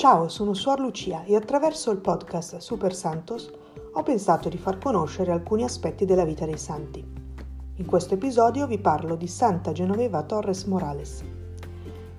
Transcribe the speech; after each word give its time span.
Ciao, 0.00 0.30
sono 0.30 0.54
Suor 0.54 0.80
Lucia 0.80 1.24
e 1.24 1.36
attraverso 1.36 1.90
il 1.90 1.98
podcast 1.98 2.56
Super 2.56 2.94
Santos 2.94 3.52
ho 3.92 4.02
pensato 4.02 4.48
di 4.48 4.56
far 4.56 4.78
conoscere 4.78 5.30
alcuni 5.30 5.62
aspetti 5.62 6.06
della 6.06 6.24
vita 6.24 6.46
dei 6.46 6.56
santi. 6.56 7.06
In 7.74 7.84
questo 7.84 8.14
episodio 8.14 8.66
vi 8.66 8.78
parlo 8.78 9.14
di 9.14 9.26
Santa 9.26 9.72
Genoveva 9.72 10.22
Torres 10.22 10.64
Morales. 10.64 11.22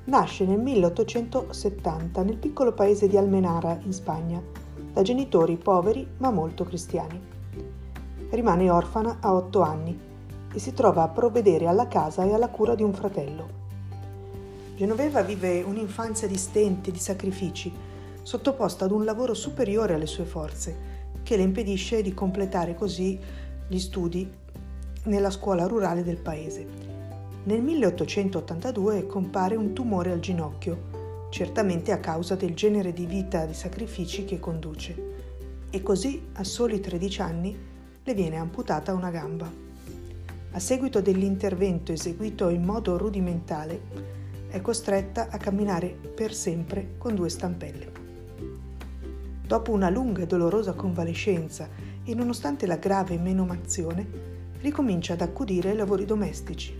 Nasce 0.04 0.46
nel 0.46 0.60
1870 0.60 2.22
nel 2.22 2.38
piccolo 2.38 2.72
paese 2.72 3.08
di 3.08 3.18
Almenara, 3.18 3.80
in 3.82 3.94
Spagna, 3.94 4.40
da 4.94 5.02
genitori 5.02 5.58
poveri 5.58 6.08
ma 6.18 6.30
molto 6.30 6.64
cristiani. 6.64 7.20
Rimane 8.30 8.70
orfana 8.70 9.18
a 9.22 9.34
otto 9.34 9.62
anni 9.62 10.00
e 10.54 10.60
si 10.60 10.72
trova 10.74 11.02
a 11.02 11.10
provvedere 11.10 11.66
alla 11.66 11.88
casa 11.88 12.26
e 12.26 12.32
alla 12.32 12.50
cura 12.50 12.76
di 12.76 12.84
un 12.84 12.94
fratello. 12.94 13.61
Genoveva 14.82 15.22
vive 15.22 15.62
un'infanzia 15.62 16.28
di 16.28 16.38
stenti, 16.38 16.90
di 16.90 16.98
sacrifici, 16.98 17.72
sottoposta 18.24 18.86
ad 18.86 18.90
un 18.90 19.06
lavoro 19.06 19.36
superiore 19.36 19.94
alle 19.94 20.08
sue 20.08 20.26
forze, 20.26 20.76
che 21.22 21.38
le 21.38 21.44
impedisce 21.44 22.02
di 22.02 22.16
completare 22.16 22.74
così 22.74 23.20
gli 23.68 23.78
studi 23.78 24.28
nella 25.04 25.30
scuola 25.30 25.68
rurale 25.68 26.02
del 26.02 26.18
paese. 26.18 26.66
Nel 27.44 27.62
1882 27.62 29.06
compare 29.06 29.56
un 29.56 29.72
tumore 29.74 30.14
al 30.14 30.20
ginocchio, 30.20 31.28
certamente 31.30 31.92
a 31.92 32.00
causa 32.00 32.34
del 32.34 32.56
genere 32.56 32.92
di 32.92 33.06
vita 33.06 33.46
di 33.46 33.54
sacrifici 33.54 34.26
che 34.26 34.40
conduce, 34.40 34.96
e 35.70 35.84
così 35.84 36.30
a 36.34 36.44
soli 36.44 36.80
13 36.80 37.22
anni 37.22 37.56
le 38.04 38.14
viene 38.16 38.38
amputata 38.38 38.96
una 38.96 39.12
gamba. 39.12 39.48
A 40.54 40.60
seguito 40.60 41.02
dell'intervento 41.02 41.92
eseguito 41.92 42.50
in 42.50 42.64
modo 42.64 42.98
rudimentale, 42.98 44.21
è 44.52 44.60
costretta 44.60 45.30
a 45.30 45.38
camminare 45.38 45.88
per 45.88 46.34
sempre 46.34 46.96
con 46.98 47.16
due 47.16 47.30
stampelle. 47.30 47.92
Dopo 49.48 49.72
una 49.72 49.90
lunga 49.90 50.22
e 50.22 50.28
dolorosa 50.28 50.74
convalescenza 50.74 51.70
e 52.04 52.14
nonostante 52.14 52.68
la 52.68 52.76
grave 52.76 53.18
menomazione, 53.18 54.06
ricomincia 54.60 55.14
ad 55.14 55.22
accudire 55.22 55.70
ai 55.70 55.78
lavori 55.78 56.06
domestici, 56.06 56.78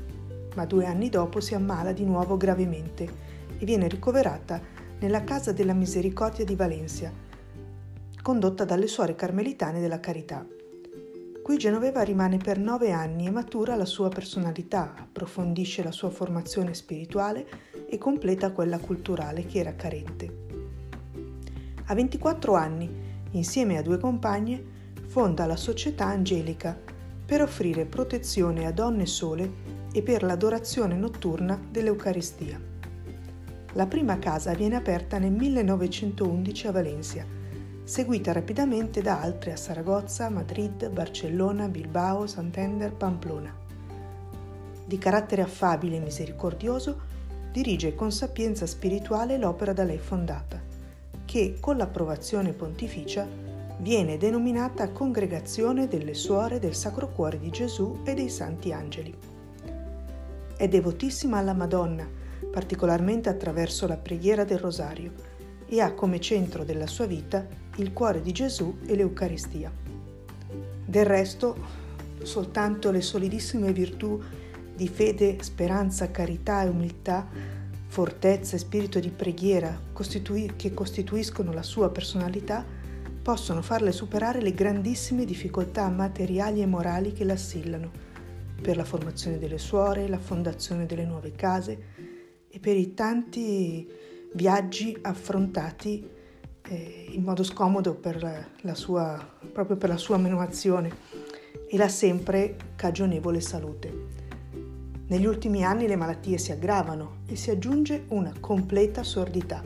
ma 0.56 0.66
due 0.66 0.86
anni 0.86 1.10
dopo 1.10 1.40
si 1.40 1.56
ammala 1.56 1.94
di 1.94 2.04
nuovo 2.04 2.36
gravemente 2.36 3.10
e 3.58 3.66
viene 3.66 3.88
ricoverata 3.88 4.62
nella 5.00 5.24
Casa 5.24 5.54
della 5.54 5.74
Misericordia 5.74 6.44
di 6.44 6.56
Valencia, 6.56 7.12
condotta 8.22 8.66
dalle 8.66 8.88
suore 8.88 9.16
carmelitane 9.16 9.80
della 9.80 10.00
Carità. 10.00 10.46
Qui 11.44 11.58
Genoveva 11.58 12.04
rimane 12.04 12.38
per 12.38 12.60
nove 12.60 12.92
anni 12.92 13.26
e 13.26 13.32
matura 13.32 13.76
la 13.76 13.86
sua 13.86 14.10
personalità, 14.10 14.94
approfondisce 14.96 15.82
la 15.82 15.92
sua 15.92 16.12
formazione 16.12 16.76
spirituale 16.76 17.48
e 17.90 17.98
completa 17.98 18.52
quella 18.52 18.78
culturale 18.78 19.48
che 19.48 19.58
era 19.58 19.76
carente. 19.76 20.50
A 21.86 21.96
24 21.96 22.54
anni, 22.54 22.88
insieme 23.32 23.78
a 23.78 23.82
due 23.82 23.98
compagne, 23.98 24.64
fonda 25.08 25.48
la 25.48 25.56
Società 25.56 26.06
Angelica 26.06 26.80
per 27.26 27.42
offrire 27.42 27.86
protezione 27.86 28.68
a 28.68 28.72
donne 28.72 29.08
sole 29.08 29.52
e 29.92 30.04
per 30.04 30.22
l'adorazione 30.22 30.96
notturna 30.96 31.60
dell'Eucaristia. 31.70 32.62
La 33.74 33.88
prima 33.88 34.20
casa 34.20 34.54
viene 34.54 34.76
aperta 34.76 35.18
nel 35.18 35.32
1911 35.32 36.68
a 36.68 36.72
Valencia 36.72 37.41
seguita 37.84 38.32
rapidamente 38.32 39.02
da 39.02 39.20
altre 39.22 39.52
a 39.52 39.58
Saragozza, 39.58 40.30
Madrid, 40.30 40.90
Barcellona, 40.90 41.68
Bilbao, 41.68 42.28
Santander, 42.28 42.94
Pamplona. 42.94 43.54
Di 44.86 44.98
carattere 44.98 45.42
affabile 45.42 45.98
e 45.98 46.00
misericordioso, 46.00 47.00
dirige 47.52 47.96
con 47.96 48.12
sapienza 48.12 48.66
spirituale 48.66 49.38
l'opera 49.38 49.74
da 49.74 49.84
lei 49.84 49.98
fondata, 49.98 50.62
che 51.26 51.58
con 51.60 51.78
l'approvazione 51.78 52.54
pontificia 52.54 53.28
viene 53.80 54.18
denominata 54.18 54.92
Congregazione 54.92 55.88
delle 55.88 56.14
Suore 56.14 56.60
del 56.60 56.76
Sacro 56.76 57.10
Cuore 57.10 57.40
di 57.40 57.50
Gesù 57.50 58.02
e 58.04 58.14
dei 58.14 58.30
Santi 58.30 58.72
Angeli. 58.72 59.18
È 60.56 60.68
devotissima 60.68 61.40
alla 61.40 61.54
Madonna, 61.54 62.08
particolarmente 62.52 63.28
attraverso 63.30 63.88
la 63.88 63.98
preghiera 63.98 64.44
del 64.44 64.60
Rosario, 64.60 65.12
e 65.72 65.80
ha 65.80 65.94
come 65.94 66.20
centro 66.20 66.66
della 66.66 66.86
sua 66.86 67.06
vita 67.06 67.48
il 67.78 67.94
cuore 67.94 68.22
di 68.22 68.34
Gesù 68.34 68.80
e 68.86 68.94
l'Eucaristia. 68.94 69.72
Del 70.86 71.06
resto, 71.06 71.56
soltanto 72.24 72.92
le 72.92 73.00
solidissime 73.00 73.72
virtù 73.72 74.22
di 74.76 74.90
fede, 74.90 75.42
speranza, 75.42 76.12
carità 76.12 76.64
e 76.64 76.68
umiltà, 76.68 77.26
fortezza 77.88 78.58
e 78.58 78.60
spirito 78.60 79.00
di 79.00 79.12
preghiera 79.12 79.80
costitui- 79.94 80.58
che 80.58 80.74
costituiscono 80.74 81.54
la 81.54 81.64
sua 81.64 81.90
personalità 81.90 82.66
possono 83.22 83.62
farle 83.62 83.94
superare 83.94 84.42
le 84.42 84.54
grandissime 84.54 85.24
difficoltà 85.24 85.88
materiali 85.88 86.62
e 86.62 86.66
morali 86.66 87.14
che 87.14 87.24
l'assillano 87.24 87.92
per 88.62 88.76
la 88.76 88.84
formazione 88.84 89.38
delle 89.38 89.58
suore, 89.58 90.10
la 90.10 90.20
fondazione 90.20 90.86
delle 90.86 91.06
nuove 91.06 91.32
case 91.32 91.84
e 92.50 92.60
per 92.60 92.76
i 92.76 92.94
tanti 92.94 93.88
viaggi 94.34 94.98
affrontati 95.02 96.08
eh, 96.64 97.08
in 97.10 97.24
modo 97.24 97.44
scomodo 97.44 97.96
per 97.96 98.50
la 98.62 98.76
sua, 98.76 99.20
proprio 99.52 99.78
per 99.78 99.90
la 99.90 99.98
sua 99.98 100.18
menomazione 100.18 100.90
e 101.68 101.78
la 101.78 101.90
sempre 101.90 102.56
cagionevole 102.76 103.42
salute. 103.42 104.20
Negli 105.08 105.26
ultimi 105.26 105.66
anni 105.66 105.88
le 105.88 105.98
malattie 105.98 106.38
si 106.38 106.52
aggravano 106.54 107.24
e 107.26 107.36
si 107.36 107.50
aggiunge 107.50 108.06
una 108.10 108.34
completa 108.40 109.04
sordità. 109.04 109.62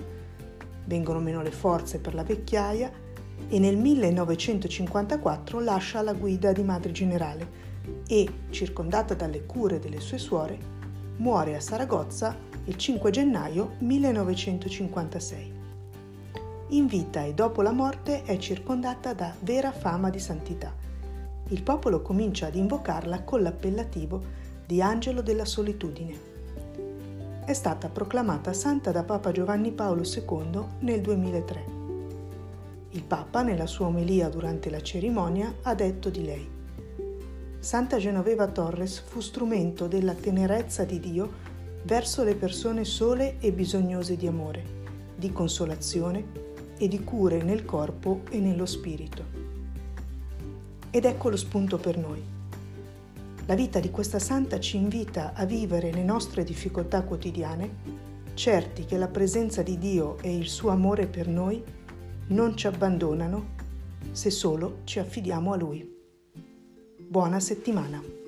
Vengono 0.86 1.20
meno 1.20 1.42
le 1.44 1.52
forze 1.52 2.00
per 2.00 2.16
la 2.16 2.24
vecchiaia 2.24 2.92
e 3.48 3.60
nel 3.60 3.78
1954 3.78 5.60
lascia 5.60 6.02
la 6.02 6.14
guida 6.14 6.52
di 6.52 6.64
madre 6.64 6.92
generale 6.92 7.64
e, 8.08 8.28
circondata 8.50 9.14
dalle 9.14 9.46
cure 9.46 9.78
delle 9.78 10.00
sue 10.00 10.18
suore, 10.18 10.58
muore 11.18 11.56
a 11.56 11.60
Saragozza 11.60 12.36
il 12.66 12.76
5 12.76 13.12
gennaio 13.12 13.76
1956 13.80 15.64
in 16.70 16.88
vita 16.88 17.24
e 17.24 17.36
dopo 17.36 17.62
la 17.62 17.72
morte 17.72 18.24
è 18.24 18.38
circondata 18.38 19.14
da 19.14 19.36
vera 19.42 19.72
fama 19.72 20.10
di 20.10 20.18
santità. 20.18 20.74
Il 21.50 21.62
popolo 21.62 22.02
comincia 22.02 22.48
ad 22.48 22.56
invocarla 22.56 23.22
con 23.22 23.44
l'appellativo 23.44 24.24
di 24.66 24.82
Angelo 24.82 25.22
della 25.22 25.46
Solitudine. 25.46 26.34
È 27.46 27.54
stata 27.54 27.88
proclamata 27.88 28.52
santa 28.52 28.92
da 28.92 29.04
Papa 29.04 29.32
Giovanni 29.32 29.72
Paolo 29.72 30.02
II 30.02 30.64
nel 30.80 31.02
2003. 31.02 31.66
Il 32.90 33.04
Papa, 33.04 33.44
nella 33.44 33.68
sua 33.68 33.86
omelia 33.86 34.28
durante 34.30 34.72
la 34.72 34.82
cerimonia, 34.82 35.54
ha 35.62 35.76
detto 35.76 36.10
di 36.10 36.26
lei 36.26 36.50
Santa 37.66 37.98
Genoveva 37.98 38.46
Torres 38.46 39.00
fu 39.00 39.22
strumento 39.22 39.88
della 39.88 40.14
tenerezza 40.14 40.84
di 40.84 41.00
Dio 41.00 41.54
verso 41.86 42.24
le 42.24 42.36
persone 42.36 42.84
sole 42.84 43.38
e 43.40 43.52
bisognose 43.52 44.18
di 44.18 44.26
amore, 44.26 44.64
di 45.16 45.32
consolazione 45.32 46.44
e 46.78 46.88
di 46.88 47.04
cure 47.04 47.44
nel 47.44 47.64
corpo 47.64 48.22
e 48.32 48.40
nello 48.40 48.66
spirito. 48.66 49.24
Ed 50.90 51.06
ecco 51.06 51.30
lo 51.30 51.38
spunto 51.38 51.78
per 51.78 51.98
noi. 51.98 52.24
La 53.46 53.54
vita 53.54 53.80
di 53.80 53.92
questa 53.92 54.18
santa 54.18 54.60
ci 54.60 54.78
invita 54.78 55.34
a 55.34 55.46
vivere 55.46 55.92
le 55.92 56.04
nostre 56.04 56.44
difficoltà 56.44 57.04
quotidiane, 57.04 58.04
certi 58.34 58.86
che 58.86 58.98
la 58.98 59.08
presenza 59.08 59.62
di 59.62 59.78
Dio 59.78 60.18
e 60.22 60.36
il 60.36 60.48
suo 60.48 60.72
amore 60.72 61.06
per 61.06 61.28
noi 61.28 61.64
non 62.28 62.58
ci 62.58 62.66
abbandonano 62.66 63.54
se 64.12 64.32
solo 64.32 64.80
ci 64.86 64.98
affidiamo 64.98 65.54
a 65.54 65.58
Lui. 65.58 65.88
Buona 66.98 67.40
settimana! 67.40 68.25